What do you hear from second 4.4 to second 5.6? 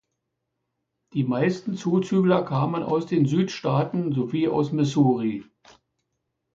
aus Missouri.